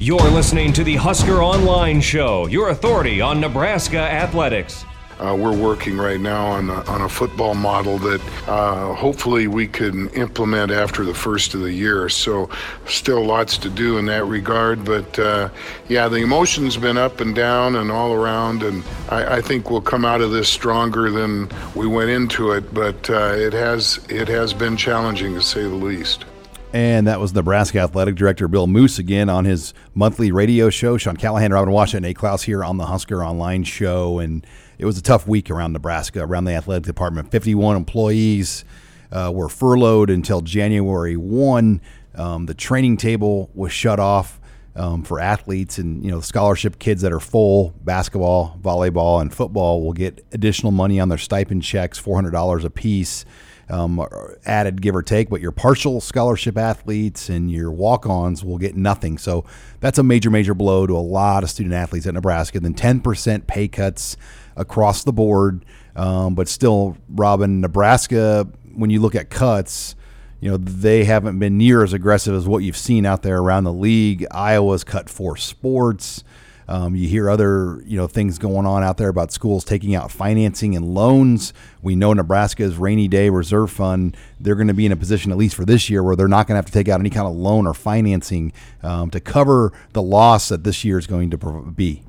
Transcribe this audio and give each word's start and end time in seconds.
You're 0.00 0.30
listening 0.30 0.72
to 0.74 0.84
the 0.84 0.94
Husker 0.94 1.42
Online 1.42 2.00
Show, 2.00 2.46
your 2.46 2.68
authority 2.68 3.20
on 3.20 3.40
Nebraska 3.40 3.98
athletics. 3.98 4.84
Uh, 5.18 5.36
we're 5.36 5.52
working 5.56 5.98
right 5.98 6.20
now 6.20 6.46
on 6.46 6.70
a, 6.70 6.84
on 6.84 7.00
a 7.00 7.08
football 7.08 7.56
model 7.56 7.98
that 7.98 8.20
uh, 8.46 8.94
hopefully 8.94 9.48
we 9.48 9.66
can 9.66 10.08
implement 10.10 10.70
after 10.70 11.04
the 11.04 11.12
first 11.12 11.52
of 11.54 11.62
the 11.62 11.72
year. 11.72 12.08
So, 12.08 12.48
still 12.86 13.24
lots 13.24 13.58
to 13.58 13.68
do 13.68 13.98
in 13.98 14.06
that 14.06 14.24
regard. 14.26 14.84
But 14.84 15.18
uh, 15.18 15.48
yeah, 15.88 16.06
the 16.06 16.18
emotion's 16.18 16.76
been 16.76 16.96
up 16.96 17.20
and 17.20 17.34
down 17.34 17.74
and 17.74 17.90
all 17.90 18.12
around, 18.12 18.62
and 18.62 18.84
I, 19.08 19.38
I, 19.38 19.40
think 19.40 19.68
we'll 19.68 19.80
come 19.80 20.04
out 20.04 20.20
of 20.20 20.30
this 20.30 20.48
stronger 20.48 21.10
than 21.10 21.50
we 21.74 21.88
went 21.88 22.10
into 22.10 22.52
it. 22.52 22.72
But 22.72 23.10
uh, 23.10 23.32
it 23.34 23.52
has 23.52 23.98
it 24.08 24.28
has 24.28 24.54
been 24.54 24.76
challenging 24.76 25.34
to 25.34 25.42
say 25.42 25.62
the 25.62 25.70
least. 25.70 26.24
And 26.72 27.06
that 27.06 27.18
was 27.18 27.32
Nebraska 27.32 27.78
Athletic 27.78 28.14
Director 28.14 28.46
Bill 28.46 28.66
Moos 28.66 28.98
again 28.98 29.30
on 29.30 29.46
his 29.46 29.72
monthly 29.94 30.30
radio 30.30 30.68
show. 30.68 30.98
Sean 30.98 31.16
Callahan, 31.16 31.50
Robin 31.50 31.72
Washington, 31.72 32.10
A. 32.10 32.12
Klaus 32.12 32.42
here 32.42 32.62
on 32.62 32.76
the 32.76 32.84
Husker 32.84 33.24
Online 33.24 33.64
Show. 33.64 34.18
And 34.18 34.46
it 34.76 34.84
was 34.84 34.98
a 34.98 35.02
tough 35.02 35.26
week 35.26 35.50
around 35.50 35.72
Nebraska, 35.72 36.22
around 36.22 36.44
the 36.44 36.52
athletic 36.52 36.84
department. 36.84 37.30
51 37.30 37.76
employees 37.76 38.66
uh, 39.10 39.32
were 39.34 39.48
furloughed 39.48 40.10
until 40.10 40.42
January 40.42 41.16
1. 41.16 41.80
Um, 42.14 42.44
the 42.44 42.54
training 42.54 42.98
table 42.98 43.48
was 43.54 43.72
shut 43.72 43.98
off 43.98 44.38
um, 44.76 45.04
for 45.04 45.20
athletes 45.20 45.78
and 45.78 46.04
you 46.04 46.10
know 46.10 46.20
scholarship 46.20 46.78
kids 46.78 47.00
that 47.00 47.12
are 47.12 47.20
full 47.20 47.74
basketball, 47.82 48.58
volleyball, 48.62 49.22
and 49.22 49.32
football 49.32 49.82
will 49.82 49.94
get 49.94 50.24
additional 50.32 50.70
money 50.70 51.00
on 51.00 51.08
their 51.08 51.18
stipend 51.18 51.62
checks, 51.62 52.00
$400 52.00 52.64
a 52.64 52.70
piece 52.70 53.24
um, 53.70 54.04
added, 54.46 54.80
give 54.80 54.96
or 54.96 55.02
take, 55.02 55.28
but 55.28 55.40
your 55.40 55.52
partial 55.52 56.00
scholarship 56.00 56.56
athletes 56.56 57.28
and 57.28 57.50
your 57.50 57.70
walk 57.70 58.06
ons 58.06 58.44
will 58.44 58.58
get 58.58 58.76
nothing. 58.76 59.18
So 59.18 59.44
that's 59.80 59.98
a 59.98 60.02
major, 60.02 60.30
major 60.30 60.54
blow 60.54 60.86
to 60.86 60.96
a 60.96 60.98
lot 60.98 61.42
of 61.42 61.50
student 61.50 61.74
athletes 61.74 62.06
at 62.06 62.14
Nebraska. 62.14 62.60
Then 62.60 62.74
10% 62.74 63.46
pay 63.46 63.68
cuts 63.68 64.16
across 64.56 65.04
the 65.04 65.12
board. 65.12 65.64
Um, 65.96 66.34
but 66.34 66.48
still, 66.48 66.96
Robin, 67.08 67.60
Nebraska, 67.60 68.48
when 68.74 68.90
you 68.90 69.00
look 69.00 69.14
at 69.14 69.30
cuts, 69.30 69.94
you 70.40 70.48
know 70.48 70.56
they 70.56 71.04
haven't 71.04 71.40
been 71.40 71.58
near 71.58 71.82
as 71.82 71.92
aggressive 71.92 72.32
as 72.32 72.46
what 72.46 72.58
you've 72.58 72.76
seen 72.76 73.04
out 73.04 73.22
there 73.22 73.38
around 73.38 73.64
the 73.64 73.72
league. 73.72 74.24
Iowa's 74.30 74.84
cut 74.84 75.10
four 75.10 75.36
sports. 75.36 76.22
Um, 76.68 76.94
you 76.94 77.08
hear 77.08 77.30
other 77.30 77.82
you 77.86 77.96
know 77.96 78.06
things 78.06 78.38
going 78.38 78.66
on 78.66 78.84
out 78.84 78.98
there 78.98 79.08
about 79.08 79.32
schools 79.32 79.64
taking 79.64 79.94
out 79.94 80.10
financing 80.10 80.76
and 80.76 80.94
loans. 80.94 81.54
We 81.80 81.96
know 81.96 82.12
Nebraska's 82.12 82.76
rainy 82.76 83.08
day 83.08 83.30
reserve 83.30 83.70
fund. 83.70 84.16
They're 84.38 84.54
going 84.54 84.68
to 84.68 84.74
be 84.74 84.84
in 84.84 84.92
a 84.92 84.96
position, 84.96 85.32
at 85.32 85.38
least 85.38 85.54
for 85.54 85.64
this 85.64 85.88
year, 85.88 86.02
where 86.02 86.14
they're 86.14 86.28
not 86.28 86.46
going 86.46 86.54
to 86.54 86.58
have 86.58 86.66
to 86.66 86.72
take 86.72 86.88
out 86.88 87.00
any 87.00 87.10
kind 87.10 87.26
of 87.26 87.34
loan 87.34 87.66
or 87.66 87.72
financing 87.72 88.52
um, 88.82 89.10
to 89.10 89.20
cover 89.20 89.72
the 89.94 90.02
loss 90.02 90.50
that 90.50 90.62
this 90.62 90.84
year 90.84 90.98
is 90.98 91.06
going 91.06 91.30
to 91.30 91.36
be. 91.74 92.02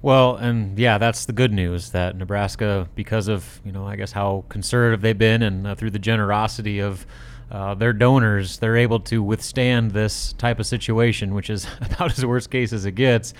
Well, 0.00 0.36
and 0.36 0.78
yeah, 0.78 0.98
that's 0.98 1.24
the 1.24 1.32
good 1.32 1.52
news 1.52 1.90
that 1.90 2.16
Nebraska, 2.16 2.88
because 2.94 3.26
of 3.26 3.60
you 3.64 3.72
know, 3.72 3.84
I 3.84 3.96
guess 3.96 4.12
how 4.12 4.44
conservative 4.48 5.00
they've 5.00 5.18
been, 5.18 5.42
and 5.42 5.66
uh, 5.66 5.74
through 5.74 5.90
the 5.90 5.98
generosity 5.98 6.78
of 6.78 7.04
uh, 7.50 7.74
their 7.74 7.92
donors, 7.92 8.58
they're 8.58 8.76
able 8.76 9.00
to 9.00 9.22
withstand 9.22 9.90
this 9.90 10.34
type 10.34 10.60
of 10.60 10.66
situation, 10.66 11.34
which 11.34 11.50
is 11.50 11.66
about 11.80 12.16
as 12.16 12.24
worst 12.24 12.50
case 12.50 12.72
as 12.72 12.84
it 12.84 12.92
gets 12.92 13.34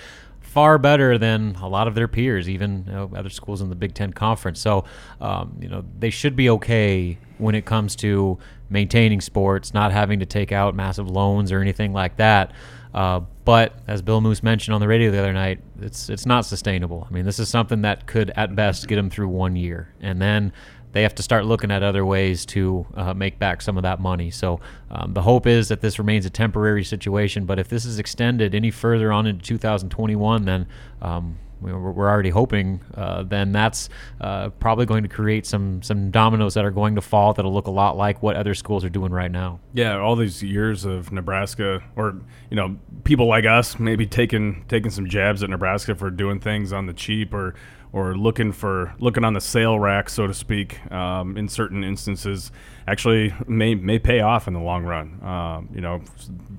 far 0.55 0.77
better 0.77 1.17
than 1.17 1.53
a 1.55 1.67
lot 1.67 1.85
of 1.85 1.95
their 1.95 2.07
peers, 2.07 2.47
even 2.47 2.85
you 2.87 2.93
know, 2.93 3.11
other 3.13 3.29
schools 3.29 3.59
in 3.59 3.67
the 3.67 3.75
Big 3.75 3.93
Ten 3.93 4.13
Conference. 4.13 4.61
So, 4.61 4.85
um, 5.19 5.57
you 5.59 5.67
know, 5.67 5.83
they 5.99 6.09
should 6.09 6.33
be 6.37 6.49
okay 6.51 7.17
when 7.39 7.55
it 7.55 7.65
comes 7.65 7.93
to 7.97 8.37
maintaining 8.69 9.19
sports, 9.19 9.73
not 9.73 9.91
having 9.91 10.21
to 10.21 10.25
take 10.25 10.53
out 10.53 10.73
massive 10.73 11.09
loans 11.09 11.51
or 11.51 11.59
anything 11.59 11.91
like 11.91 12.15
that. 12.15 12.53
Uh, 12.93 13.19
but 13.43 13.73
as 13.89 14.01
Bill 14.01 14.21
Moos 14.21 14.41
mentioned 14.43 14.73
on 14.73 14.79
the 14.79 14.87
radio 14.87 15.11
the 15.11 15.19
other 15.19 15.33
night, 15.33 15.59
it's 15.81 16.09
it's 16.09 16.25
not 16.25 16.45
sustainable. 16.45 17.05
I 17.05 17.13
mean, 17.13 17.25
this 17.25 17.37
is 17.37 17.49
something 17.49 17.81
that 17.81 18.07
could 18.07 18.31
at 18.37 18.55
best 18.55 18.87
get 18.87 18.95
them 18.95 19.09
through 19.09 19.27
one 19.27 19.57
year, 19.57 19.93
and 19.99 20.21
then 20.21 20.53
they 20.95 21.03
have 21.03 21.13
to 21.13 21.21
start 21.21 21.43
looking 21.43 21.71
at 21.71 21.83
other 21.83 22.05
ways 22.05 22.45
to 22.45 22.85
uh, 22.95 23.13
make 23.13 23.37
back 23.37 23.61
some 23.61 23.75
of 23.75 23.83
that 23.83 23.99
money. 23.99 24.31
So 24.31 24.61
um, 24.89 25.13
the 25.13 25.21
hope 25.21 25.45
is 25.45 25.67
that 25.67 25.81
this 25.81 25.99
remains 25.99 26.25
a 26.25 26.29
temporary 26.29 26.85
situation. 26.85 27.45
But 27.45 27.59
if 27.59 27.67
this 27.67 27.83
is 27.83 27.99
extended 27.99 28.55
any 28.55 28.71
further 28.71 29.11
on 29.11 29.27
into 29.27 29.43
2021, 29.43 30.45
then 30.45 30.67
um, 31.01 31.37
we're 31.61 32.09
already 32.09 32.29
hoping, 32.29 32.81
uh, 32.95 33.23
then 33.23 33.51
that's 33.51 33.89
uh, 34.21 34.49
probably 34.49 34.85
going 34.85 35.03
to 35.03 35.09
create 35.09 35.45
some 35.45 35.81
some 35.81 36.11
dominoes 36.11 36.53
that 36.53 36.65
are 36.65 36.71
going 36.71 36.95
to 36.95 37.01
fall 37.01 37.33
that'll 37.33 37.53
look 37.53 37.67
a 37.67 37.71
lot 37.71 37.97
like 37.97 38.21
what 38.21 38.35
other 38.35 38.53
schools 38.53 38.83
are 38.83 38.89
doing 38.89 39.11
right 39.11 39.31
now. 39.31 39.59
Yeah, 39.73 39.97
all 39.97 40.15
these 40.15 40.43
years 40.43 40.85
of 40.85 41.11
Nebraska, 41.11 41.83
or 41.95 42.15
you 42.49 42.55
know, 42.55 42.77
people 43.03 43.27
like 43.27 43.45
us 43.45 43.79
maybe 43.79 44.05
taking 44.05 44.65
taking 44.67 44.91
some 44.91 45.07
jabs 45.09 45.43
at 45.43 45.49
Nebraska 45.49 45.95
for 45.95 46.09
doing 46.09 46.39
things 46.39 46.73
on 46.73 46.85
the 46.85 46.93
cheap 46.93 47.33
or 47.33 47.55
or 47.95 48.13
looking 48.13 48.51
for 48.51 48.93
looking 48.99 49.23
on 49.23 49.33
the 49.33 49.39
sale 49.39 49.79
rack, 49.79 50.09
so 50.09 50.27
to 50.27 50.33
speak, 50.33 50.91
um, 50.91 51.37
in 51.37 51.47
certain 51.47 51.81
instances, 51.81 52.51
actually 52.87 53.33
may 53.47 53.73
may 53.73 53.97
pay 53.97 54.19
off 54.19 54.49
in 54.49 54.53
the 54.53 54.59
long 54.59 54.83
run. 54.83 55.23
Um, 55.23 55.69
you 55.73 55.79
know, 55.79 56.01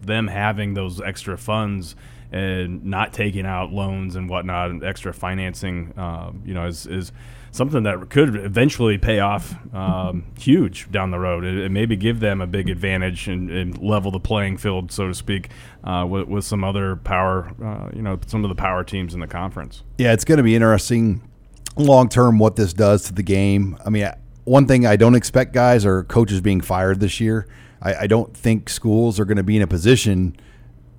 them 0.01 0.28
having 0.28 0.73
those 0.73 1.01
extra 1.01 1.37
funds 1.37 1.95
and 2.33 2.85
not 2.85 3.13
taking 3.13 3.47
out 3.47 3.73
loans 3.73 4.17
and 4.17 4.29
whatnot, 4.29 4.71
and 4.71 4.85
extra 4.85 5.13
financing, 5.13 5.93
um, 5.99 6.43
you 6.45 6.55
know, 6.55 6.67
is 6.67 6.87
is 6.87 7.13
something 7.57 7.85
that 7.85 8.11
could 8.11 8.37
eventually 8.37 8.99
pay 8.99 9.19
off 9.19 9.55
um, 9.75 10.25
huge 10.39 10.91
down 10.91 11.11
the 11.11 11.19
road. 11.19 11.45
It, 11.45 11.71
maybe 11.71 11.97
give 11.97 12.21
them 12.21 12.41
a 12.41 12.47
big 12.47 12.69
advantage 12.69 13.29
and, 13.29 13.51
and 13.51 13.79
level 13.79 14.11
the 14.11 14.21
playing 14.21 14.59
field, 14.59 14.93
so 14.93 15.09
to 15.09 15.15
speak, 15.15 15.49
uh, 15.83 16.07
with, 16.09 16.29
with, 16.29 16.45
some 16.45 16.63
other 16.63 16.97
power, 16.97 17.51
uh, 17.65 17.89
you 17.95 18.03
know, 18.03 18.19
some 18.27 18.45
of 18.45 18.51
the 18.51 18.55
power 18.55 18.85
teams 18.85 19.15
in 19.15 19.21
the 19.21 19.27
conference. 19.27 19.83
Yeah, 19.99 20.13
it's 20.13 20.25
going 20.25 20.37
to 20.37 20.45
be 20.45 20.55
interesting 20.55 21.23
long 21.77 22.09
term 22.09 22.39
what 22.39 22.57
this 22.57 22.73
does 22.73 23.05
to 23.05 23.15
the 23.15 23.23
game. 23.23 23.79
I 23.85 23.91
mean, 23.91 24.09
one 24.45 24.67
thing 24.67 24.87
I 24.87 24.97
don't 24.97 25.15
expect 25.15 25.53
guys 25.53 25.85
are 25.87 26.05
coaches 26.05 26.41
being 26.41 26.61
fired 26.61 27.01
this 27.01 27.21
year. 27.21 27.49
I 27.83 28.07
don't 28.09 28.37
think 28.37 28.69
schools 28.69 29.21
are 29.21 29.25
going 29.25 29.37
to 29.37 29.45
be 29.45 29.57
in 29.57 29.63
a 29.63 29.67
position 29.67 30.37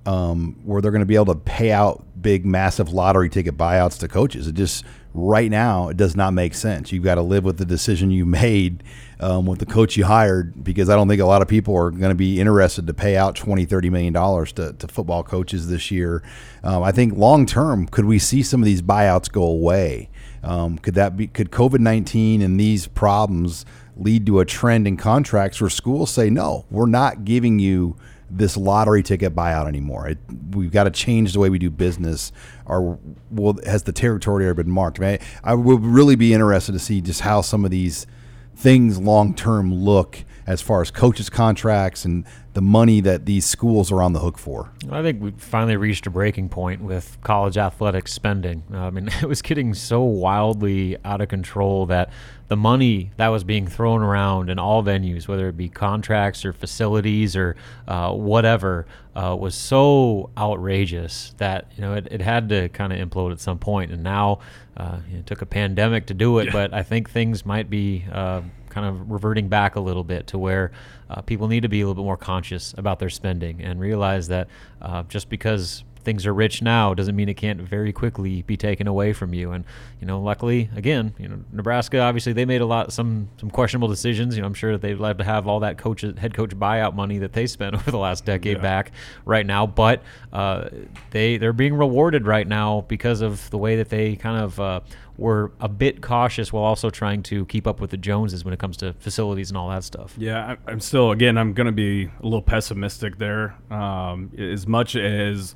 um, 0.06 0.56
where 0.64 0.80
they're 0.80 0.90
going 0.90 1.00
to 1.00 1.06
be 1.06 1.16
able 1.16 1.26
to 1.26 1.34
pay 1.34 1.72
out 1.72 2.04
big, 2.20 2.44
massive 2.44 2.92
lottery 2.92 3.28
ticket 3.28 3.56
buyouts 3.56 3.98
to 4.00 4.08
coaches. 4.08 4.46
It 4.46 4.54
just 4.54 4.84
right 5.14 5.50
now 5.50 5.88
it 5.88 5.96
does 5.96 6.16
not 6.16 6.32
make 6.32 6.54
sense. 6.54 6.92
You've 6.92 7.04
got 7.04 7.16
to 7.16 7.22
live 7.22 7.44
with 7.44 7.58
the 7.58 7.64
decision 7.64 8.10
you 8.10 8.26
made 8.44 8.82
um, 9.20 9.46
with 9.46 9.58
the 9.58 9.66
coach 9.66 9.96
you 9.96 10.04
hired 10.04 10.62
because 10.62 10.88
I 10.88 10.94
don't 10.94 11.08
think 11.08 11.20
a 11.20 11.26
lot 11.26 11.42
of 11.42 11.48
people 11.48 11.76
are 11.76 11.90
going 11.90 12.10
to 12.10 12.14
be 12.14 12.40
interested 12.40 12.86
to 12.86 12.94
pay 12.94 13.16
out 13.16 13.34
20, 13.34 13.64
30 13.64 13.90
million 13.90 14.12
dollars 14.12 14.52
to, 14.52 14.72
to 14.74 14.88
football 14.88 15.22
coaches 15.22 15.68
this 15.68 15.90
year. 15.90 16.22
Um, 16.62 16.82
I 16.82 16.92
think 16.92 17.16
long 17.16 17.46
term, 17.46 17.86
could 17.86 18.04
we 18.04 18.18
see 18.18 18.42
some 18.42 18.60
of 18.60 18.66
these 18.66 18.82
buyouts 18.82 19.30
go 19.30 19.42
away? 19.42 20.10
Um, 20.42 20.78
could 20.78 20.94
that 20.94 21.16
be? 21.16 21.26
Could 21.26 21.50
COVID 21.50 21.80
nineteen 21.80 22.40
and 22.42 22.60
these 22.60 22.86
problems 22.86 23.66
lead 23.96 24.24
to 24.26 24.38
a 24.38 24.44
trend 24.44 24.86
in 24.86 24.96
contracts 24.96 25.60
where 25.60 25.68
schools 25.68 26.10
say, 26.10 26.30
no, 26.30 26.64
we're 26.70 26.86
not 26.86 27.24
giving 27.24 27.58
you 27.58 27.96
this 28.30 28.56
lottery 28.56 29.02
ticket 29.02 29.34
buyout 29.34 29.66
anymore. 29.66 30.08
It, 30.08 30.18
we've 30.50 30.70
got 30.70 30.84
to 30.84 30.90
change 30.90 31.32
the 31.32 31.40
way 31.40 31.50
we 31.50 31.58
do 31.58 31.70
business. 31.70 32.32
Or 32.66 32.98
well, 33.30 33.58
has 33.64 33.84
the 33.84 33.92
territory 33.92 34.44
ever 34.44 34.54
been 34.54 34.70
marked? 34.70 35.00
I, 35.00 35.02
mean, 35.02 35.18
I 35.42 35.54
would 35.54 35.84
really 35.84 36.16
be 36.16 36.34
interested 36.34 36.72
to 36.72 36.78
see 36.78 37.00
just 37.00 37.22
how 37.22 37.40
some 37.40 37.64
of 37.64 37.70
these 37.70 38.06
things 38.54 38.98
long 38.98 39.34
term 39.34 39.72
look 39.72 40.24
as 40.48 40.62
far 40.62 40.80
as 40.80 40.90
coaches' 40.90 41.28
contracts 41.28 42.06
and 42.06 42.24
the 42.54 42.62
money 42.62 43.02
that 43.02 43.26
these 43.26 43.44
schools 43.44 43.92
are 43.92 44.02
on 44.02 44.14
the 44.14 44.18
hook 44.18 44.38
for. 44.38 44.72
I 44.90 45.02
think 45.02 45.20
we 45.20 45.30
finally 45.32 45.76
reached 45.76 46.06
a 46.06 46.10
breaking 46.10 46.48
point 46.48 46.80
with 46.80 47.18
college 47.22 47.58
athletics 47.58 48.14
spending. 48.14 48.62
Uh, 48.72 48.78
I 48.78 48.90
mean, 48.90 49.08
it 49.22 49.28
was 49.28 49.42
getting 49.42 49.74
so 49.74 50.00
wildly 50.02 50.96
out 51.04 51.20
of 51.20 51.28
control 51.28 51.84
that 51.86 52.10
the 52.48 52.56
money 52.56 53.10
that 53.18 53.28
was 53.28 53.44
being 53.44 53.66
thrown 53.66 54.00
around 54.00 54.48
in 54.48 54.58
all 54.58 54.82
venues, 54.82 55.28
whether 55.28 55.50
it 55.50 55.56
be 55.58 55.68
contracts 55.68 56.46
or 56.46 56.54
facilities 56.54 57.36
or 57.36 57.54
uh, 57.86 58.10
whatever, 58.14 58.86
uh, 59.14 59.36
was 59.38 59.54
so 59.54 60.30
outrageous 60.38 61.34
that 61.36 61.70
you 61.76 61.82
know 61.82 61.92
it, 61.92 62.08
it 62.10 62.22
had 62.22 62.48
to 62.48 62.70
kind 62.70 62.90
of 62.90 62.98
implode 62.98 63.32
at 63.32 63.40
some 63.40 63.58
point. 63.58 63.92
And 63.92 64.02
now 64.02 64.38
uh, 64.78 65.00
it 65.12 65.26
took 65.26 65.42
a 65.42 65.46
pandemic 65.46 66.06
to 66.06 66.14
do 66.14 66.38
it, 66.38 66.46
yeah. 66.46 66.52
but 66.52 66.72
I 66.72 66.82
think 66.82 67.10
things 67.10 67.44
might 67.44 67.68
be 67.68 68.06
uh, 68.10 68.40
kind 68.68 68.86
of 68.86 69.10
reverting 69.10 69.48
back 69.48 69.76
a 69.76 69.80
little 69.80 70.04
bit 70.04 70.26
to 70.28 70.38
where 70.38 70.72
uh, 71.10 71.20
people 71.22 71.48
need 71.48 71.62
to 71.62 71.68
be 71.68 71.80
a 71.80 71.86
little 71.86 72.02
bit 72.02 72.06
more 72.06 72.16
conscious 72.16 72.74
about 72.78 72.98
their 72.98 73.10
spending 73.10 73.62
and 73.62 73.80
realize 73.80 74.28
that 74.28 74.48
uh, 74.82 75.02
just 75.04 75.28
because 75.28 75.84
things 76.04 76.26
are 76.26 76.34
rich 76.34 76.62
now 76.62 76.94
doesn't 76.94 77.14
mean 77.16 77.28
it 77.28 77.34
can't 77.34 77.60
very 77.60 77.92
quickly 77.92 78.42
be 78.42 78.56
taken 78.56 78.86
away 78.86 79.12
from 79.12 79.34
you. 79.34 79.52
And 79.52 79.64
you 80.00 80.06
know, 80.06 80.20
luckily, 80.20 80.70
again, 80.76 81.14
you 81.18 81.28
know, 81.28 81.38
Nebraska 81.52 82.00
obviously 82.00 82.32
they 82.32 82.44
made 82.44 82.60
a 82.60 82.66
lot 82.66 82.92
some 82.92 83.28
some 83.38 83.50
questionable 83.50 83.88
decisions. 83.88 84.36
You 84.36 84.42
know, 84.42 84.46
I'm 84.46 84.54
sure 84.54 84.72
that 84.72 84.80
they'd 84.80 84.96
love 84.96 85.18
to 85.18 85.24
have 85.24 85.46
all 85.46 85.60
that 85.60 85.78
coach 85.78 86.02
head 86.02 86.34
coach 86.34 86.50
buyout 86.50 86.94
money 86.94 87.18
that 87.18 87.32
they 87.32 87.46
spent 87.46 87.74
over 87.76 87.90
the 87.90 87.98
last 87.98 88.24
decade 88.24 88.58
yeah. 88.58 88.62
back 88.62 88.92
right 89.24 89.46
now, 89.46 89.66
but 89.66 90.02
uh, 90.32 90.68
they 91.10 91.36
they're 91.36 91.52
being 91.52 91.74
rewarded 91.74 92.26
right 92.26 92.46
now 92.46 92.84
because 92.88 93.20
of 93.20 93.48
the 93.50 93.58
way 93.58 93.76
that 93.76 93.88
they 93.88 94.16
kind 94.16 94.42
of 94.42 94.60
uh, 94.60 94.80
were 95.18 95.50
a 95.60 95.68
bit 95.68 96.00
cautious 96.00 96.52
while 96.52 96.62
also 96.62 96.90
trying 96.90 97.22
to 97.24 97.44
keep 97.46 97.66
up 97.66 97.80
with 97.80 97.90
the 97.90 97.96
Joneses 97.96 98.44
when 98.44 98.54
it 98.54 98.60
comes 98.60 98.76
to 98.78 98.92
facilities 98.94 99.50
and 99.50 99.58
all 99.58 99.68
that 99.68 99.84
stuff. 99.84 100.14
Yeah, 100.16 100.56
I'm 100.66 100.80
still 100.80 101.10
again 101.10 101.36
I'm 101.36 101.52
going 101.52 101.66
to 101.66 101.72
be 101.72 102.04
a 102.04 102.22
little 102.22 102.42
pessimistic 102.42 103.18
there. 103.18 103.56
Um, 103.70 104.30
as 104.38 104.66
much 104.66 104.96
as 104.96 105.54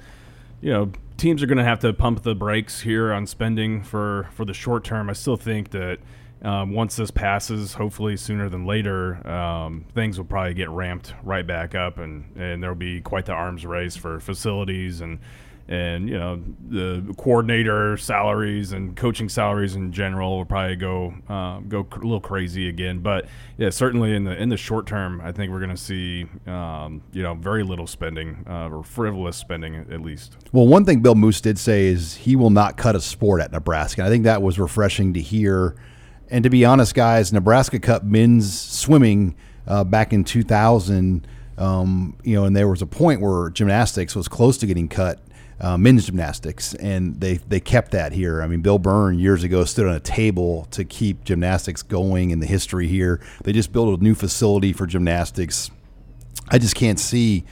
you 0.63 0.73
know, 0.73 0.91
teams 1.19 1.43
are 1.43 1.47
going 1.47 1.59
to 1.59 1.65
have 1.65 1.81
to 1.81 1.93
pump 1.93 2.23
the 2.23 2.35
brakes 2.35 2.81
here 2.81 3.13
on 3.13 3.27
spending 3.27 3.83
for 3.83 4.29
for 4.33 4.47
the 4.47 4.55
short 4.55 4.85
term. 4.85 5.11
I 5.11 5.13
still 5.13 5.37
think 5.37 5.71
that 5.73 5.99
um, 6.43 6.73
once 6.73 6.97
this 6.97 7.11
passes, 7.11 7.75
hopefully 7.75 8.17
sooner 8.17 8.49
than 8.49 8.65
later, 8.65 9.27
um, 9.29 9.85
things 9.95 10.19
will 10.19 10.25
probably 10.25 10.55
get 10.55 10.71
ramped 10.71 11.15
right 11.23 11.47
back 11.47 11.75
up, 11.75 11.99
and 11.99 12.25
and 12.37 12.63
there'll 12.63 12.77
be 12.77 13.01
quite 13.01 13.27
the 13.27 13.33
arms 13.33 13.67
race 13.67 13.97
for 13.97 14.19
facilities 14.21 15.01
and 15.01 15.19
and 15.69 16.09
you 16.09 16.19
know 16.19 16.43
the 16.69 17.15
coordinator 17.17 17.97
salaries 17.97 18.73
and 18.73 18.97
coaching 18.97 19.29
salaries 19.29 19.75
in 19.75 19.93
general 19.93 20.39
will 20.39 20.45
probably 20.45 20.77
go 20.77 21.15
uh, 21.29 21.61
go 21.61 21.87
a 21.93 21.95
little 21.97 22.21
crazy 22.21 22.69
again. 22.69 22.99
But 22.99 23.27
yeah, 23.59 23.71
certainly 23.71 24.15
in 24.15 24.25
the 24.25 24.41
in 24.41 24.49
the 24.49 24.57
short 24.57 24.87
term, 24.87 25.21
I 25.23 25.33
think 25.33 25.53
we're 25.53 25.61
going 25.61 25.71
to 25.71 25.77
see 25.77 26.27
um, 26.47 27.03
you 27.13 27.23
know 27.23 27.35
very 27.35 27.63
little 27.63 27.87
spending 27.87 28.45
uh, 28.49 28.69
or 28.69 28.83
frivolous 28.83 29.37
spending 29.37 29.77
at 29.77 30.01
least. 30.01 30.37
Well, 30.53 30.67
one 30.67 30.85
thing 30.85 31.01
Bill 31.01 31.15
Moos 31.15 31.41
did 31.41 31.59
say 31.59 31.87
is 31.87 32.15
he 32.17 32.37
will 32.37 32.51
not 32.51 32.77
cut 32.77 32.97
a 32.97 33.01
sport 33.01 33.41
at 33.41 33.53
Nebraska. 33.53 34.03
And 34.03 34.09
I 34.09 34.11
think 34.11 34.25
that 34.25 34.43
was 34.43 34.59
refreshing 34.59 35.15
to 35.15 35.21
hear. 35.21 35.77
And 36.29 36.43
to 36.45 36.51
be 36.51 36.65
honest, 36.65 36.95
guys, 36.95 37.33
Nebraska 37.33 37.79
cut 37.79 38.05
men's 38.05 38.59
swimming 38.59 39.37
uh, 39.67 39.85
back 39.85 40.13
in 40.13 40.25
2000. 40.25 41.27
Um, 41.59 42.17
you 42.25 42.35
know, 42.35 42.45
and 42.45 42.57
there 42.57 42.69
was 42.69 42.81
a 42.81 42.87
point 42.87 43.21
where 43.21 43.51
gymnastics 43.51 44.17
was 44.17 44.27
close 44.27 44.57
to 44.59 44.67
getting 44.67 44.89
cut 44.89 45.21
uh, 45.61 45.77
men's 45.77 46.07
gymnastics, 46.07 46.75
and 46.75 47.21
they 47.21 47.35
they 47.37 47.61
kept 47.61 47.93
that 47.93 48.13
here. 48.13 48.43
I 48.43 48.47
mean, 48.47 48.61
Bill 48.61 48.79
Byrne 48.79 49.19
years 49.19 49.45
ago 49.45 49.65
stood 49.65 49.87
on 49.87 49.95
a 49.95 50.01
table 50.01 50.67
to 50.73 50.85
keep 50.85 51.25
gymnastics 51.25 51.83
going 51.83 52.31
in 52.31 52.41
the 52.41 52.47
history 52.47 52.89
here. 52.89 53.21
They 53.45 53.53
just 53.53 53.73
built 53.73 54.01
a 54.01 54.03
new 54.03 54.15
facility 54.15 54.73
for 54.73 54.87
gymnastics. 54.87 55.71
I 56.49 56.59
just 56.59 56.75
can't 56.75 56.99
see, 56.99 57.45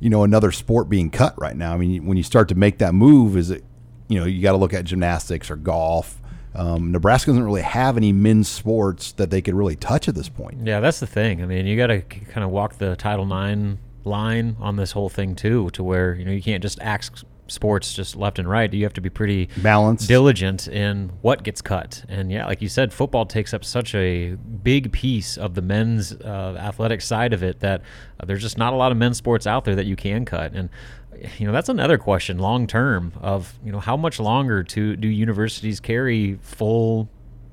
you 0.00 0.10
know, 0.10 0.24
another 0.24 0.52
sport 0.52 0.88
being 0.88 1.10
cut 1.10 1.38
right 1.40 1.56
now. 1.56 1.72
I 1.72 1.78
mean, 1.78 2.06
when 2.06 2.16
you 2.16 2.22
start 2.22 2.48
to 2.48 2.54
make 2.54 2.78
that 2.78 2.94
move, 2.94 3.36
is 3.36 3.50
it, 3.50 3.64
you 4.08 4.18
know, 4.20 4.26
you 4.26 4.42
got 4.42 4.52
to 4.52 4.58
look 4.58 4.74
at 4.74 4.84
gymnastics 4.84 5.50
or 5.50 5.56
golf. 5.56 6.20
Um, 6.54 6.92
Nebraska 6.92 7.30
doesn't 7.30 7.44
really 7.44 7.62
have 7.62 7.96
any 7.96 8.12
men's 8.12 8.48
sports 8.48 9.12
that 9.12 9.30
they 9.30 9.40
could 9.40 9.54
really 9.54 9.76
touch 9.76 10.08
at 10.08 10.14
this 10.14 10.28
point. 10.28 10.66
Yeah, 10.66 10.80
that's 10.80 11.00
the 11.00 11.06
thing. 11.06 11.42
I 11.42 11.46
mean, 11.46 11.66
you 11.66 11.76
got 11.76 11.88
to 11.88 12.00
kind 12.00 12.44
of 12.44 12.50
walk 12.50 12.78
the 12.78 12.96
Title 12.96 13.24
IX 13.24 13.78
line 14.04 14.56
on 14.60 14.76
this 14.76 14.92
whole 14.92 15.08
thing 15.08 15.34
too, 15.34 15.70
to 15.70 15.82
where 15.82 16.14
you 16.14 16.24
know 16.24 16.32
you 16.32 16.42
can't 16.42 16.62
just 16.62 16.80
ask 16.80 17.24
sports 17.48 17.94
just 17.94 18.14
left 18.14 18.38
and 18.38 18.48
right. 18.48 18.72
You 18.72 18.84
have 18.84 18.92
to 18.94 19.00
be 19.00 19.10
pretty 19.10 19.48
balanced, 19.56 20.06
diligent 20.06 20.68
in 20.68 21.10
what 21.22 21.42
gets 21.42 21.60
cut. 21.62 22.04
And 22.08 22.30
yeah, 22.30 22.46
like 22.46 22.62
you 22.62 22.68
said, 22.68 22.92
football 22.92 23.26
takes 23.26 23.52
up 23.52 23.64
such 23.64 23.94
a 23.94 24.36
big 24.62 24.92
piece 24.92 25.36
of 25.36 25.54
the 25.54 25.62
men's 25.62 26.12
uh, 26.12 26.56
athletic 26.58 27.00
side 27.00 27.32
of 27.32 27.42
it 27.42 27.60
that 27.60 27.82
uh, 28.20 28.26
there's 28.26 28.42
just 28.42 28.58
not 28.58 28.72
a 28.72 28.76
lot 28.76 28.92
of 28.92 28.98
men's 28.98 29.16
sports 29.16 29.46
out 29.46 29.64
there 29.64 29.74
that 29.74 29.86
you 29.86 29.96
can 29.96 30.24
cut. 30.24 30.52
And 30.52 30.68
you 31.36 31.46
know 31.46 31.52
that's 31.52 31.68
another 31.68 31.98
question 31.98 32.38
long 32.38 32.66
term 32.66 33.12
of 33.20 33.58
you 33.64 33.72
know 33.72 33.80
how 33.80 33.96
much 33.96 34.20
longer 34.20 34.62
to 34.62 34.94
do 34.96 35.08
universities 35.08 35.80
carry 35.80 36.38
full 36.42 37.08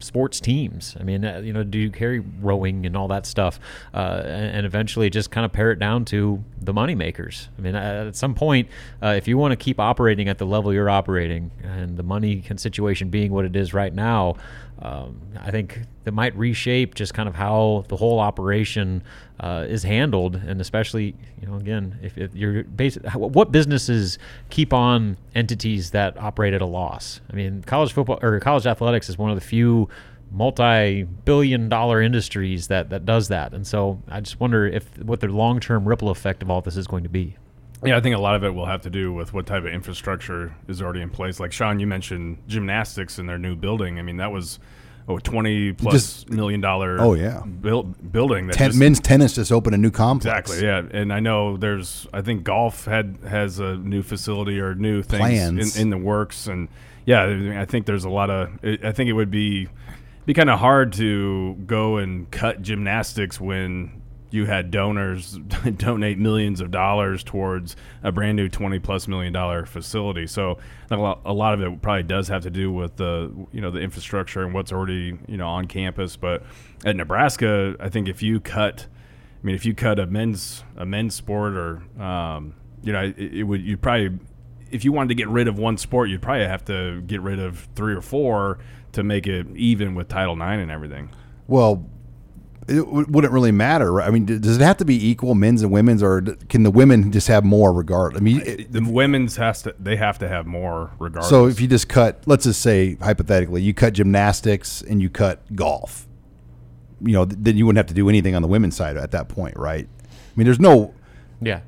sports 0.05 0.39
teams. 0.39 0.95
I 0.99 1.03
mean, 1.03 1.25
uh, 1.25 1.41
you 1.43 1.51
know, 1.51 1.63
do 1.63 1.77
you 1.77 1.89
carry 1.89 2.19
rowing 2.19 2.85
and 2.85 2.95
all 2.95 3.07
that 3.09 3.25
stuff, 3.25 3.59
uh, 3.93 4.21
and, 4.25 4.65
eventually 4.65 5.09
just 5.09 5.29
kind 5.29 5.45
of 5.45 5.51
pare 5.51 5.71
it 5.71 5.79
down 5.79 6.05
to 6.05 6.43
the 6.59 6.73
money 6.73 6.95
makers. 6.95 7.49
I 7.57 7.61
mean, 7.61 7.75
at 7.75 8.15
some 8.15 8.33
point, 8.33 8.67
uh, 9.01 9.09
if 9.09 9.27
you 9.27 9.37
want 9.37 9.51
to 9.51 9.55
keep 9.55 9.79
operating 9.79 10.27
at 10.27 10.37
the 10.37 10.45
level 10.45 10.73
you're 10.73 10.89
operating, 10.89 11.51
and 11.63 11.97
the 11.97 12.03
money 12.03 12.43
situation 12.55 13.09
being 13.09 13.31
what 13.31 13.45
it 13.45 13.55
is 13.55 13.73
right 13.73 13.93
now, 13.93 14.35
um, 14.79 15.21
I 15.39 15.51
think 15.51 15.81
that 16.03 16.11
might 16.11 16.35
reshape 16.35 16.95
just 16.95 17.13
kind 17.13 17.29
of 17.29 17.35
how 17.35 17.85
the 17.87 17.95
whole 17.95 18.19
operation 18.19 19.03
uh, 19.39 19.65
is 19.67 19.83
handled, 19.83 20.35
and 20.35 20.59
especially, 20.59 21.15
you 21.39 21.47
know, 21.47 21.55
again, 21.55 21.97
if, 22.01 22.17
if 22.17 22.35
you're 22.35 22.63
basic, 22.63 23.03
what 23.13 23.51
businesses 23.51 24.17
keep 24.49 24.73
on 24.73 25.17
entities 25.33 25.91
that 25.91 26.17
operate 26.17 26.53
at 26.53 26.61
a 26.61 26.65
loss? 26.65 27.21
I 27.31 27.35
mean, 27.35 27.63
college 27.63 27.93
football 27.93 28.19
or 28.21 28.39
college 28.41 28.65
athletics 28.65 29.07
is 29.09 29.17
one 29.17 29.29
of 29.29 29.35
the 29.35 29.45
few 29.45 29.87
multi-billion 30.31 31.69
dollar 31.69 32.01
industries 32.01 32.67
that 32.67 32.89
that 32.89 33.05
does 33.05 33.29
that, 33.29 33.53
and 33.53 33.65
so 33.65 34.01
I 34.09 34.19
just 34.19 34.39
wonder 34.41 34.67
if 34.67 34.97
what 34.99 35.21
the 35.21 35.27
long-term 35.27 35.87
ripple 35.87 36.09
effect 36.09 36.43
of 36.43 36.49
all 36.49 36.61
this 36.61 36.75
is 36.75 36.87
going 36.87 37.03
to 37.03 37.09
be. 37.09 37.37
Yeah, 37.85 37.97
I 37.97 38.01
think 38.01 38.15
a 38.15 38.19
lot 38.19 38.35
of 38.35 38.43
it 38.43 38.53
will 38.53 38.65
have 38.65 38.81
to 38.81 38.89
do 38.89 39.13
with 39.13 39.33
what 39.33 39.45
type 39.45 39.63
of 39.63 39.69
infrastructure 39.69 40.55
is 40.67 40.81
already 40.81 41.01
in 41.01 41.09
place. 41.09 41.39
Like 41.39 41.51
Sean, 41.51 41.79
you 41.79 41.87
mentioned 41.87 42.37
gymnastics 42.47 43.19
in 43.19 43.25
their 43.25 43.37
new 43.37 43.55
building. 43.55 43.99
I 43.99 44.01
mean, 44.01 44.17
that 44.17 44.31
was 44.31 44.59
oh, 45.07 45.19
20 45.19 45.73
plus 45.73 45.93
just, 45.93 46.29
million 46.29 46.61
dollar 46.61 46.99
oh 46.99 47.13
yeah. 47.13 47.41
build, 47.41 48.11
building 48.11 48.47
that 48.47 48.55
Ten, 48.55 48.69
just, 48.69 48.79
men's 48.79 48.99
tennis 48.99 49.35
just 49.35 49.51
opened 49.51 49.75
a 49.75 49.77
new 49.77 49.91
complex. 49.91 50.51
Exactly 50.51 50.65
yeah. 50.65 50.99
And 50.99 51.13
i 51.13 51.19
know 51.19 51.57
there's 51.57 52.07
i 52.13 52.21
think 52.21 52.43
golf 52.43 52.85
had 52.85 53.17
has 53.27 53.59
a 53.59 53.75
new 53.75 54.01
facility 54.01 54.59
or 54.59 54.75
new 54.75 55.03
things 55.03 55.75
in, 55.75 55.81
in, 55.81 55.89
the 55.89 55.97
works. 55.97 56.47
And 56.47 56.69
yeah 57.05 57.59
i 57.59 57.65
think 57.65 57.85
there's 57.85 58.05
a 58.05 58.09
lot 58.09 58.29
of 58.29 58.49
i 58.63 58.91
think 58.91 59.09
it 59.09 59.13
would 59.13 59.31
be 59.31 59.67
be 60.25 60.33
kind 60.33 60.49
of 60.49 60.59
hard 60.59 60.93
to 60.93 61.53
go 61.67 61.97
and 61.97 62.29
cut 62.31 62.61
gymnastics 62.61 63.39
when 63.39 64.01
you 64.35 64.45
had 64.45 64.69
donors 64.69 65.31
donate 65.77 66.19
millions 66.19 66.61
of 66.61 66.69
dollars 66.69 67.23
towards 67.23 67.75
a 68.03 68.11
brand 68.11 68.35
new 68.35 68.49
20 68.49 68.79
plus 68.79 69.07
million 69.07 69.31
dollar 69.31 69.65
facility. 69.65 70.27
So 70.27 70.57
a 70.91 70.97
lot, 70.97 71.53
of 71.53 71.61
it 71.61 71.81
probably 71.81 72.03
does 72.03 72.27
have 72.27 72.43
to 72.43 72.49
do 72.49 72.71
with 72.71 72.97
the 72.97 73.31
you 73.51 73.61
know 73.61 73.71
the 73.71 73.79
infrastructure 73.79 74.43
and 74.43 74.53
what's 74.53 74.71
already 74.71 75.17
you 75.27 75.37
know 75.37 75.47
on 75.47 75.67
campus. 75.67 76.15
But 76.17 76.43
at 76.83 76.95
Nebraska, 76.95 77.75
I 77.79 77.89
think 77.89 78.09
if 78.09 78.21
you 78.21 78.39
cut, 78.39 78.87
I 79.41 79.45
mean, 79.45 79.55
if 79.55 79.65
you 79.65 79.73
cut 79.73 79.99
a 79.99 80.05
men's 80.05 80.63
a 80.75 80.85
men's 80.85 81.15
sport 81.15 81.53
or 81.53 82.01
um, 82.01 82.55
you 82.83 82.91
know 82.91 83.01
it, 83.01 83.17
it 83.17 83.43
would 83.43 83.61
you 83.61 83.77
probably 83.77 84.19
if 84.71 84.83
you 84.83 84.91
wanted 84.91 85.09
to 85.09 85.15
get 85.15 85.29
rid 85.29 85.47
of 85.47 85.57
one 85.57 85.77
sport, 85.77 86.09
you'd 86.09 86.21
probably 86.21 86.45
have 86.45 86.65
to 86.65 87.01
get 87.01 87.21
rid 87.21 87.39
of 87.39 87.67
three 87.75 87.95
or 87.95 88.01
four 88.01 88.59
to 88.91 89.03
make 89.03 89.27
it 89.27 89.47
even 89.55 89.95
with 89.95 90.07
Title 90.07 90.33
IX 90.35 90.61
and 90.61 90.71
everything. 90.71 91.09
Well, 91.47 91.87
it 92.67 92.77
w- 92.77 93.05
wouldn't 93.09 93.33
really 93.33 93.51
matter. 93.51 93.91
Right? 93.91 94.07
I 94.07 94.11
mean, 94.11 94.25
does 94.25 94.57
it 94.57 94.61
have 94.61 94.77
to 94.77 94.85
be 94.85 95.09
equal, 95.09 95.35
men's 95.35 95.61
and 95.61 95.71
women's, 95.71 96.01
or 96.01 96.21
can 96.49 96.63
the 96.63 96.71
women 96.71 97.11
just 97.11 97.27
have 97.27 97.43
more 97.43 97.71
regard? 97.73 98.17
I 98.17 98.19
mean, 98.19 98.41
it, 98.41 98.71
the 98.71 98.83
women's 98.83 99.37
has 99.37 99.61
to 99.63 99.75
they 99.79 99.95
have 99.95 100.19
to 100.19 100.27
have 100.27 100.45
more 100.45 100.91
regardless. 100.99 101.29
So 101.29 101.47
if 101.47 101.59
you 101.61 101.67
just 101.67 101.87
cut, 101.89 102.23
let's 102.25 102.45
just 102.45 102.61
say 102.61 102.95
hypothetically, 102.95 103.61
you 103.61 103.73
cut 103.73 103.93
gymnastics 103.93 104.81
and 104.81 105.01
you 105.01 105.09
cut 105.09 105.55
golf, 105.55 106.07
you 107.01 107.13
know, 107.13 107.25
th- 107.25 107.37
then 107.39 107.57
you 107.57 107.65
wouldn't 107.65 107.77
have 107.77 107.87
to 107.87 107.93
do 107.93 108.09
anything 108.09 108.35
on 108.35 108.41
the 108.41 108.47
women's 108.47 108.75
side 108.75 108.97
at 108.97 109.11
that 109.11 109.29
point, 109.29 109.57
right? 109.57 109.87
I 110.03 110.33
mean, 110.35 110.45
there's 110.45 110.59
no. 110.59 110.93
Yeah, 111.41 111.61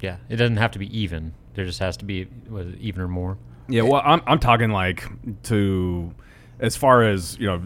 yeah. 0.00 0.16
It 0.28 0.36
doesn't 0.36 0.56
have 0.56 0.72
to 0.72 0.78
be 0.78 0.98
even. 0.98 1.34
There 1.54 1.64
just 1.64 1.78
has 1.78 1.96
to 1.98 2.04
be 2.04 2.28
even 2.80 3.02
or 3.02 3.08
more. 3.08 3.38
Yeah. 3.68 3.82
Well, 3.82 4.02
I'm 4.04 4.20
I'm 4.26 4.38
talking 4.38 4.70
like 4.70 5.04
to 5.44 6.12
as 6.58 6.76
far 6.76 7.02
as 7.02 7.38
you 7.38 7.46
know 7.46 7.62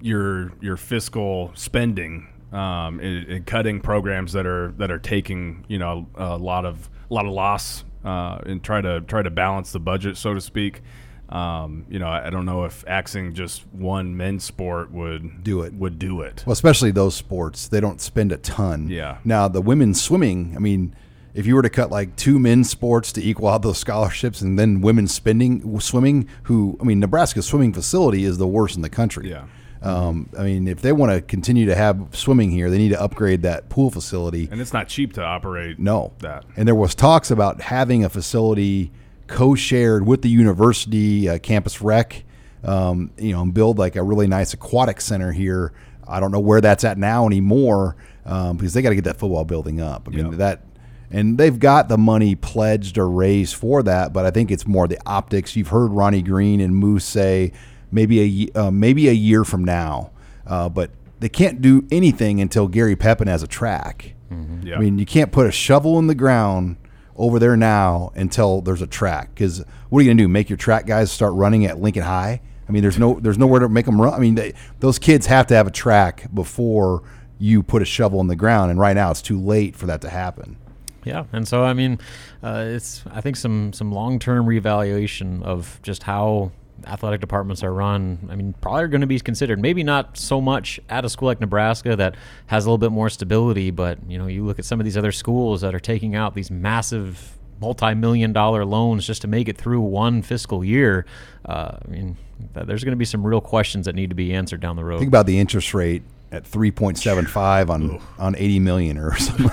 your 0.00 0.52
your 0.60 0.76
fiscal 0.76 1.52
spending 1.54 2.28
um, 2.52 3.00
and, 3.00 3.26
and, 3.28 3.46
cutting 3.46 3.80
programs 3.80 4.32
that 4.32 4.46
are 4.46 4.72
that 4.72 4.90
are 4.90 4.98
taking 4.98 5.64
you 5.68 5.78
know 5.78 6.06
a 6.16 6.36
lot 6.36 6.64
of 6.64 6.88
a 7.10 7.14
lot 7.14 7.26
of 7.26 7.32
loss 7.32 7.84
uh, 8.04 8.38
and 8.46 8.62
try 8.62 8.80
to 8.80 9.00
try 9.02 9.22
to 9.22 9.30
balance 9.30 9.72
the 9.72 9.80
budget 9.80 10.16
so 10.16 10.34
to 10.34 10.40
speak. 10.40 10.82
Um, 11.28 11.86
you 11.88 12.00
know, 12.00 12.08
I, 12.08 12.26
I, 12.26 12.30
don't 12.30 12.44
know 12.44 12.64
if 12.64 12.84
axing 12.88 13.34
just 13.34 13.64
one 13.68 14.16
men's 14.16 14.42
sport 14.42 14.90
would 14.90 15.44
do 15.44 15.62
it. 15.62 15.72
Would 15.74 15.96
do 15.96 16.22
it. 16.22 16.42
Well, 16.44 16.52
especially 16.52 16.90
those 16.90 17.14
sports, 17.14 17.68
they 17.68 17.78
don't 17.78 18.00
spend 18.00 18.32
a 18.32 18.36
ton. 18.38 18.88
Yeah. 18.88 19.18
Now 19.24 19.46
the 19.46 19.60
women's 19.60 20.02
swimming, 20.02 20.54
I 20.56 20.58
mean, 20.58 20.92
if 21.32 21.46
you 21.46 21.54
were 21.54 21.62
to 21.62 21.70
cut 21.70 21.88
like 21.88 22.16
two 22.16 22.40
men's 22.40 22.68
sports 22.68 23.12
to 23.12 23.22
equal 23.22 23.46
out 23.46 23.62
those 23.62 23.78
scholarships, 23.78 24.40
and 24.40 24.58
then 24.58 24.80
women's 24.80 25.14
spending 25.14 25.78
swimming, 25.78 26.28
who 26.44 26.76
I 26.80 26.84
mean, 26.84 26.98
Nebraska's 26.98 27.46
swimming 27.46 27.72
facility 27.72 28.24
is 28.24 28.38
the 28.38 28.48
worst 28.48 28.74
in 28.74 28.82
the 28.82 28.90
country. 28.90 29.30
Yeah. 29.30 29.46
Um, 29.82 30.28
I 30.38 30.42
mean, 30.42 30.68
if 30.68 30.82
they 30.82 30.92
want 30.92 31.12
to 31.12 31.22
continue 31.22 31.66
to 31.66 31.74
have 31.74 32.08
swimming 32.12 32.50
here, 32.50 32.68
they 32.68 32.78
need 32.78 32.90
to 32.90 33.00
upgrade 33.00 33.42
that 33.42 33.68
pool 33.70 33.90
facility. 33.90 34.48
And 34.50 34.60
it's 34.60 34.72
not 34.72 34.88
cheap 34.88 35.14
to 35.14 35.22
operate. 35.22 35.78
No, 35.78 36.12
that. 36.18 36.44
And 36.56 36.68
there 36.68 36.74
was 36.74 36.94
talks 36.94 37.30
about 37.30 37.62
having 37.62 38.04
a 38.04 38.10
facility 38.10 38.92
co-shared 39.26 40.06
with 40.06 40.22
the 40.22 40.28
university 40.28 41.28
uh, 41.28 41.38
campus 41.38 41.80
rec. 41.80 42.24
Um, 42.62 43.10
you 43.16 43.32
know, 43.32 43.40
and 43.40 43.54
build 43.54 43.78
like 43.78 43.96
a 43.96 44.02
really 44.02 44.26
nice 44.26 44.52
aquatic 44.52 45.00
center 45.00 45.32
here. 45.32 45.72
I 46.06 46.20
don't 46.20 46.30
know 46.30 46.40
where 46.40 46.60
that's 46.60 46.84
at 46.84 46.98
now 46.98 47.26
anymore 47.26 47.96
um, 48.26 48.58
because 48.58 48.74
they 48.74 48.82
got 48.82 48.90
to 48.90 48.94
get 48.94 49.04
that 49.04 49.16
football 49.16 49.46
building 49.46 49.80
up. 49.80 50.08
I 50.08 50.10
mean 50.10 50.26
yep. 50.26 50.34
that, 50.34 50.62
and 51.10 51.38
they've 51.38 51.58
got 51.58 51.88
the 51.88 51.96
money 51.96 52.34
pledged 52.34 52.98
or 52.98 53.08
raised 53.08 53.54
for 53.54 53.82
that, 53.84 54.12
but 54.12 54.26
I 54.26 54.30
think 54.30 54.50
it's 54.50 54.66
more 54.66 54.86
the 54.86 54.98
optics. 55.06 55.56
You've 55.56 55.68
heard 55.68 55.90
Ronnie 55.90 56.20
Green 56.20 56.60
and 56.60 56.76
Moos 56.76 57.04
say 57.04 57.52
maybe 57.90 58.50
a 58.54 58.60
uh, 58.60 58.70
maybe 58.70 59.08
a 59.08 59.12
year 59.12 59.44
from 59.44 59.64
now. 59.64 60.10
Uh, 60.46 60.68
but 60.68 60.90
they 61.20 61.28
can't 61.28 61.60
do 61.60 61.86
anything 61.90 62.40
until 62.40 62.66
Gary 62.66 62.96
Pepin 62.96 63.28
has 63.28 63.42
a 63.42 63.46
track. 63.46 64.14
Mm-hmm. 64.32 64.66
Yeah. 64.66 64.76
I 64.76 64.78
mean, 64.78 64.98
you 64.98 65.06
can't 65.06 65.32
put 65.32 65.46
a 65.46 65.52
shovel 65.52 65.98
in 65.98 66.06
the 66.06 66.14
ground 66.14 66.76
over 67.16 67.38
there 67.38 67.56
now 67.56 68.12
until 68.14 68.62
there's 68.62 68.82
a 68.82 68.86
track. 68.86 69.34
Because 69.34 69.62
what 69.90 70.00
are 70.00 70.02
you 70.02 70.08
going 70.08 70.16
to 70.16 70.24
do? 70.24 70.28
Make 70.28 70.48
your 70.48 70.56
track 70.56 70.86
guys 70.86 71.12
start 71.12 71.34
running 71.34 71.66
at 71.66 71.78
Lincoln 71.78 72.02
High? 72.02 72.40
I 72.68 72.72
mean, 72.72 72.82
there's 72.82 72.98
no 72.98 73.18
there's 73.20 73.38
nowhere 73.38 73.60
to 73.60 73.68
make 73.68 73.86
them 73.86 74.00
run. 74.00 74.14
I 74.14 74.18
mean, 74.18 74.36
they, 74.36 74.54
those 74.78 74.98
kids 74.98 75.26
have 75.26 75.46
to 75.48 75.54
have 75.54 75.66
a 75.66 75.72
track 75.72 76.32
before 76.32 77.02
you 77.38 77.62
put 77.62 77.82
a 77.82 77.84
shovel 77.84 78.20
in 78.20 78.28
the 78.28 78.36
ground. 78.36 78.70
And 78.70 78.78
right 78.78 78.94
now, 78.94 79.10
it's 79.10 79.22
too 79.22 79.40
late 79.40 79.74
for 79.74 79.86
that 79.86 80.00
to 80.02 80.10
happen. 80.10 80.56
Yeah, 81.04 81.24
and 81.32 81.48
so 81.48 81.64
I 81.64 81.72
mean, 81.72 81.98
uh, 82.42 82.64
it's 82.68 83.02
I 83.10 83.20
think 83.20 83.36
some 83.36 83.72
some 83.72 83.90
long 83.90 84.18
term 84.18 84.46
reevaluation 84.46 85.42
of 85.42 85.80
just 85.82 86.04
how 86.04 86.52
athletic 86.86 87.20
departments 87.20 87.62
are 87.62 87.72
run. 87.72 88.28
I 88.30 88.36
mean, 88.36 88.54
probably 88.60 88.82
are 88.84 88.88
going 88.88 89.00
to 89.00 89.06
be 89.06 89.18
considered. 89.20 89.58
Maybe 89.60 89.82
not 89.82 90.16
so 90.16 90.40
much 90.40 90.78
at 90.88 91.04
a 91.04 91.08
school 91.08 91.26
like 91.26 91.40
Nebraska 91.40 91.96
that 91.96 92.16
has 92.46 92.64
a 92.64 92.68
little 92.68 92.78
bit 92.78 92.92
more 92.92 93.08
stability, 93.10 93.70
but 93.70 93.98
you 94.08 94.18
know, 94.18 94.26
you 94.26 94.44
look 94.44 94.58
at 94.58 94.64
some 94.64 94.80
of 94.80 94.84
these 94.84 94.96
other 94.96 95.12
schools 95.12 95.60
that 95.62 95.74
are 95.74 95.80
taking 95.80 96.14
out 96.14 96.34
these 96.34 96.50
massive 96.50 97.36
multi-million 97.60 98.32
dollar 98.32 98.64
loans 98.64 99.06
just 99.06 99.20
to 99.22 99.28
make 99.28 99.48
it 99.48 99.58
through 99.58 99.80
one 99.80 100.22
fiscal 100.22 100.64
year. 100.64 101.04
Uh, 101.44 101.76
I 101.84 101.88
mean, 101.88 102.16
there's 102.54 102.82
going 102.84 102.92
to 102.92 102.96
be 102.96 103.04
some 103.04 103.26
real 103.26 103.40
questions 103.42 103.84
that 103.86 103.94
need 103.94 104.08
to 104.10 104.16
be 104.16 104.32
answered 104.32 104.60
down 104.60 104.76
the 104.76 104.84
road. 104.84 104.98
Think 104.98 105.08
about 105.08 105.26
the 105.26 105.38
interest 105.38 105.74
rate 105.74 106.02
at 106.32 106.44
3.75 106.44 107.68
on 107.70 108.00
on 108.18 108.36
80 108.36 108.60
million 108.60 108.96
or 108.98 109.14
something. 109.16 109.50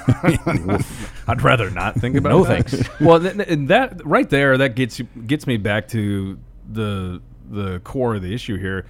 I'd 1.27 1.41
rather 1.41 1.69
not 1.71 1.95
think 1.95 2.15
about 2.17 2.29
No 2.29 2.43
that. 2.45 2.69
thanks. 2.69 2.89
well, 3.01 3.19
th- 3.19 3.35
th- 3.35 3.67
that 3.67 4.05
right 4.05 4.29
there, 4.29 4.57
that 4.59 4.75
gets 4.75 4.99
you, 4.99 5.05
gets 5.25 5.47
me 5.47 5.57
back 5.57 5.87
to 5.89 6.37
the 6.71 7.21
the 7.49 7.79
core 7.79 8.15
of 8.15 8.21
the 8.21 8.33
issue 8.33 8.57
here. 8.57 8.85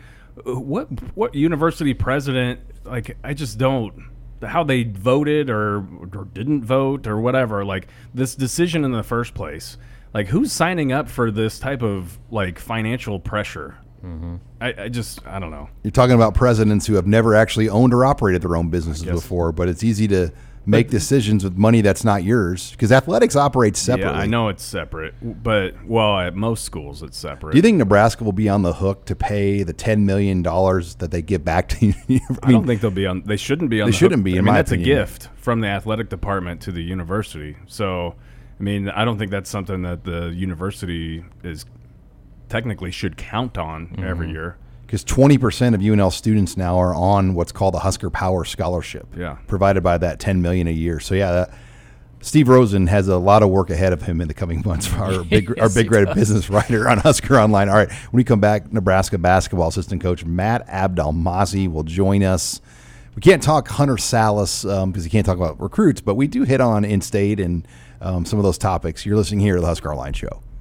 Uh, 0.45 0.59
What 0.59 0.87
what 1.15 1.35
university 1.35 1.93
president 1.93 2.59
like? 2.85 3.17
I 3.23 3.33
just 3.33 3.57
don't 3.57 3.93
how 4.41 4.63
they 4.63 4.83
voted 4.83 5.49
or 5.49 5.77
or 6.13 6.25
didn't 6.33 6.63
vote 6.63 7.07
or 7.07 7.19
whatever. 7.19 7.65
Like 7.65 7.87
this 8.13 8.35
decision 8.35 8.83
in 8.85 8.91
the 8.91 9.03
first 9.03 9.33
place. 9.33 9.77
Like 10.13 10.27
who's 10.27 10.51
signing 10.51 10.91
up 10.91 11.09
for 11.09 11.31
this 11.31 11.59
type 11.59 11.81
of 11.83 12.17
like 12.31 12.59
financial 12.59 13.19
pressure? 13.19 13.77
I, 14.61 14.73
I 14.83 14.89
just 14.89 15.25
I 15.27 15.37
don't 15.37 15.51
know. 15.51 15.69
You're 15.83 15.91
talking 15.91 16.15
about 16.15 16.33
presidents 16.33 16.87
who 16.87 16.93
have 16.93 17.07
never 17.07 17.35
actually 17.35 17.67
owned 17.67 17.93
or 17.93 18.05
operated 18.05 18.41
their 18.41 18.55
own 18.55 18.69
businesses 18.69 19.03
before, 19.03 19.51
but 19.51 19.67
it's 19.67 19.83
easy 19.83 20.07
to 20.07 20.31
make 20.67 20.89
decisions 20.89 21.43
with 21.43 21.57
money 21.57 21.81
that's 21.81 22.03
not 22.03 22.23
yours 22.23 22.71
because 22.71 22.91
athletics 22.91 23.35
operates 23.35 23.79
separately. 23.79 24.13
Yeah, 24.17 24.21
I 24.23 24.25
know 24.27 24.49
it's 24.49 24.63
separate, 24.63 25.13
but 25.21 25.73
well, 25.85 26.19
at 26.19 26.35
most 26.35 26.63
schools 26.65 27.01
it's 27.01 27.17
separate. 27.17 27.53
Do 27.53 27.57
you 27.57 27.61
think 27.61 27.77
Nebraska 27.77 28.23
will 28.23 28.33
be 28.33 28.49
on 28.49 28.61
the 28.63 28.73
hook 28.73 29.05
to 29.05 29.15
pay 29.15 29.63
the 29.63 29.73
ten 29.73 30.05
million 30.05 30.41
dollars 30.43 30.95
that 30.95 31.09
they 31.11 31.21
give 31.21 31.43
back 31.45 31.69
to 31.69 31.85
you? 31.87 31.93
I, 32.09 32.19
I 32.43 32.51
don't 32.51 32.67
think 32.67 32.81
they'll 32.81 32.91
be 32.91 33.07
on. 33.07 33.23
They 33.25 33.37
shouldn't 33.37 33.69
be 33.69 33.81
on. 33.81 33.87
They 33.87 33.91
the 33.91 33.97
shouldn't 33.97 34.19
hook. 34.19 34.25
be, 34.25 34.37
I 34.37 34.41
mean, 34.41 34.53
that's 34.53 34.71
opinion. 34.71 34.91
a 34.97 35.01
gift 35.01 35.29
from 35.37 35.61
the 35.61 35.67
athletic 35.69 36.09
department 36.09 36.61
to 36.63 36.71
the 36.71 36.83
university. 36.83 37.55
So, 37.67 38.15
I 38.59 38.63
mean, 38.63 38.89
I 38.89 39.05
don't 39.05 39.17
think 39.17 39.31
that's 39.31 39.49
something 39.49 39.83
that 39.83 40.03
the 40.03 40.27
university 40.35 41.23
is 41.43 41.65
technically 42.49 42.91
should 42.91 43.17
count 43.17 43.57
on 43.57 43.87
Mm-hmm. 43.87 44.03
every 44.03 44.31
year. 44.31 44.57
Because 44.87 45.03
twenty 45.03 45.37
percent 45.37 45.75
of 45.75 45.81
UNL 45.81 46.11
students 46.11 46.57
now 46.57 46.77
are 46.77 46.95
on 46.95 47.33
what's 47.35 47.51
called 47.51 47.73
the 47.75 47.79
Husker 47.79 48.09
Power 48.09 48.43
Scholarship. 48.45 49.05
Yeah. 49.15 49.37
provided 49.45 49.83
by 49.83 49.97
that 49.99 50.19
ten 50.19 50.41
million 50.41 50.65
a 50.67 50.71
year. 50.71 50.99
So 50.99 51.13
yeah, 51.13 51.31
that, 51.33 51.49
Steve 52.21 52.47
Rosen 52.47 52.87
has 52.87 53.07
a 53.07 53.17
lot 53.17 53.43
of 53.43 53.49
work 53.49 53.69
ahead 53.69 53.93
of 53.93 54.01
him 54.01 54.21
in 54.21 54.27
the 54.27 54.33
coming 54.33 54.63
months. 54.65 54.91
Our 54.93 55.23
big, 55.25 55.59
our 55.59 55.69
big 55.69 55.87
grade 55.87 56.07
does. 56.07 56.15
business 56.15 56.49
writer 56.51 56.89
on 56.89 56.97
Husker 56.99 57.37
Online. 57.37 57.69
All 57.69 57.75
right, 57.75 57.91
when 57.91 58.17
we 58.17 58.23
come 58.23 58.39
back, 58.39 58.71
Nebraska 58.73 59.17
basketball 59.17 59.67
assistant 59.67 60.01
coach 60.01 60.25
Matt 60.25 60.65
Abdelmassih 60.67 61.71
will 61.71 61.83
join 61.83 62.23
us. 62.23 62.59
We 63.15 63.21
can't 63.21 63.43
talk 63.43 63.67
Hunter 63.67 63.95
Sallis 63.95 64.63
because 64.87 65.03
he 65.03 65.09
can't 65.09 65.25
talk 65.25 65.37
about 65.37 65.59
recruits, 65.61 66.01
but 66.01 66.15
we 66.15 66.27
do 66.27 66.43
hit 66.43 66.61
on 66.61 66.85
in-state 66.85 67.39
and 67.39 67.67
um, 67.99 68.25
some 68.25 68.37
of 68.39 68.43
those 68.43 68.57
topics. 68.57 69.05
You're 69.05 69.17
listening 69.17 69.39
here 69.39 69.55
to 69.55 69.61
the 69.61 69.67
Husker 69.67 69.91
Online 69.91 70.13
Show. 70.13 70.41